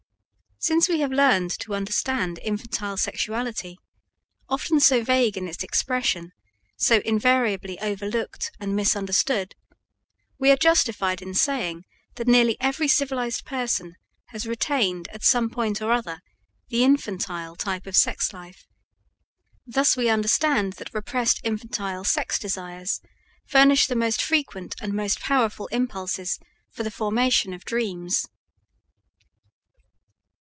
Since 0.65 0.87
we 0.87 0.99
have 0.99 1.11
learnt 1.11 1.57
to 1.61 1.73
understand 1.73 2.37
infantile 2.43 2.95
sexuality, 2.95 3.79
often 4.47 4.79
so 4.79 5.03
vague 5.03 5.35
in 5.35 5.47
its 5.47 5.63
expression, 5.63 6.33
so 6.77 7.01
invariably 7.03 7.79
overlooked 7.79 8.51
and 8.59 8.75
misunderstood, 8.75 9.55
we 10.37 10.51
are 10.51 10.55
justified 10.55 11.19
in 11.19 11.33
saying 11.33 11.85
that 12.13 12.27
nearly 12.27 12.57
every 12.61 12.87
civilized 12.87 13.43
person 13.43 13.95
has 14.27 14.45
retained 14.45 15.07
at 15.07 15.23
some 15.23 15.49
point 15.49 15.81
or 15.81 15.91
other 15.91 16.21
the 16.69 16.83
infantile 16.83 17.55
type 17.55 17.87
of 17.87 17.97
sex 17.97 18.31
life; 18.31 18.67
thus 19.65 19.97
we 19.97 20.09
understand 20.09 20.73
that 20.73 20.93
repressed 20.93 21.41
infantile 21.43 22.03
sex 22.03 22.37
desires 22.37 23.01
furnish 23.47 23.87
the 23.87 23.95
most 23.95 24.21
frequent 24.21 24.75
and 24.79 24.93
most 24.93 25.19
powerful 25.21 25.65
impulses 25.71 26.37
for 26.71 26.83
the 26.83 26.91
formation 26.91 27.51
of 27.51 27.65
dreams. 27.65 28.27